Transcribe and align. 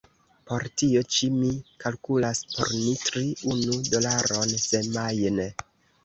Por 0.51 0.63
tio 0.81 1.01
ĉi 1.15 1.27
mi 1.33 1.49
kalkulas 1.83 2.41
por 2.53 2.71
ni 2.85 2.93
tri 3.03 3.21
unu 3.51 3.77
dolaron 3.89 4.55
semajne. 4.63 5.47